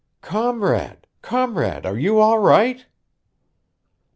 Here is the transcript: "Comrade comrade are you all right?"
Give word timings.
"Comrade 0.21 1.05
comrade 1.21 1.85
are 1.85 1.95
you 1.95 2.19
all 2.19 2.39
right?" 2.39 2.87